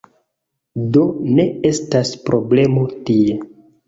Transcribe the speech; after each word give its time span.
Do, 0.95 1.03
ne 1.37 1.45
estas 1.71 2.13
problemo 2.31 2.87
tie 3.11 3.37